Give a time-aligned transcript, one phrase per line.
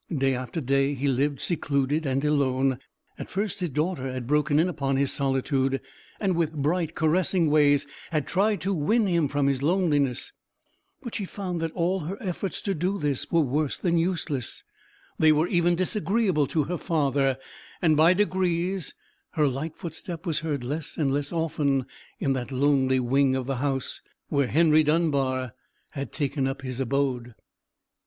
[0.17, 2.79] Day after day he lived secluded and alone.
[3.19, 5.79] At first, his daughter had broken in upon his solitude,
[6.19, 10.33] and, with bright, caressing ways, had tried to win him from his loneliness:
[11.03, 14.63] but she found that all her efforts to do this were worse than useless:
[15.19, 17.37] they were even disagreeable to her father:
[17.79, 18.95] and, by degrees,
[19.33, 21.85] her light footstep was heard less and less often
[22.17, 25.53] in that lonely wing of the house where Henry Dunbar
[25.91, 27.35] had taken up his abode.